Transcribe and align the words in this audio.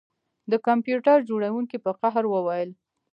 د 0.51 0.53
کمپیوټر 0.67 1.17
جوړونکي 1.29 1.77
په 1.85 1.91
قهر 1.99 2.23
وویل 2.29 2.69